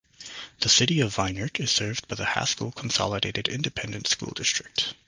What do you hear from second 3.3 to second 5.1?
Independent School District.